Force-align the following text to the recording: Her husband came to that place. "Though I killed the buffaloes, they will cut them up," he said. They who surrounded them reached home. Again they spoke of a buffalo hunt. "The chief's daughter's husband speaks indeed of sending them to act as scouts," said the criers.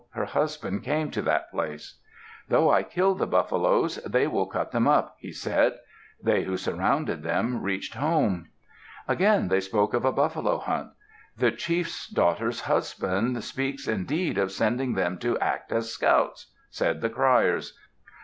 Her 0.13 0.25
husband 0.25 0.81
came 0.83 1.11
to 1.11 1.21
that 1.21 1.51
place. 1.51 2.01
"Though 2.49 2.71
I 2.71 2.81
killed 2.81 3.19
the 3.19 3.27
buffaloes, 3.27 3.97
they 3.97 4.25
will 4.25 4.47
cut 4.47 4.71
them 4.71 4.87
up," 4.87 5.15
he 5.19 5.31
said. 5.31 5.77
They 6.19 6.41
who 6.41 6.57
surrounded 6.57 7.21
them 7.21 7.61
reached 7.61 7.93
home. 7.93 8.49
Again 9.07 9.47
they 9.49 9.59
spoke 9.59 9.93
of 9.93 10.03
a 10.03 10.11
buffalo 10.11 10.57
hunt. 10.57 10.89
"The 11.37 11.51
chief's 11.51 12.07
daughter's 12.07 12.61
husband 12.61 13.43
speaks 13.43 13.87
indeed 13.87 14.39
of 14.39 14.51
sending 14.51 14.95
them 14.95 15.19
to 15.19 15.37
act 15.37 15.71
as 15.71 15.91
scouts," 15.93 16.51
said 16.71 17.01
the 17.01 17.09
criers. 17.11 17.77